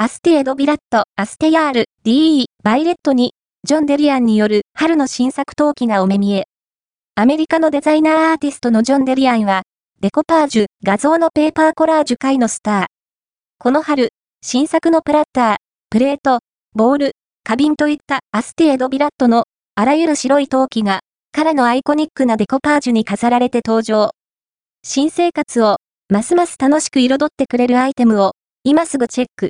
[0.00, 3.32] アスティエ・ド・ヴィラット、 Astier de Villatteに、
[3.64, 6.44] ジョン・デリアンによる春の新作陶器がお目見え。
[7.16, 9.62] アメリカのデザイナーアーティストのジョン・デリアンは、
[10.00, 12.86] デコパージュ、画像のペーパーコラージュ界のスター。
[13.58, 15.56] この春、新作のプラッター、
[15.90, 16.38] プレート、
[16.76, 17.12] ボール、
[17.42, 21.00] 花瓶といったアスティエ・ド・ヴィラットのあらゆる白い陶器が
[21.32, 24.10] 彼のアイコニックなデコパージュに飾られて登場。
[24.84, 25.78] 新生活を
[26.08, 29.46] ますます楽しく彩ってくれるアイテムを今すぐチェック。